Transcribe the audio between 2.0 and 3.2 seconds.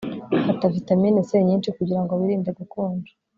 wirinde gukonja